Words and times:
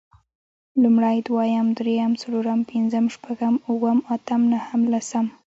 لومړی، 0.83 1.17
دويم، 1.27 1.67
درېيم، 1.79 2.11
څلورم، 2.21 2.59
پنځم، 2.71 3.05
شپږم، 3.15 3.55
اووم، 3.67 3.99
اتم 4.15 4.41
نهم، 4.53 4.81
لسم 4.93 5.25